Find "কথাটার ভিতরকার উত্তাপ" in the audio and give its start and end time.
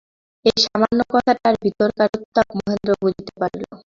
1.13-2.47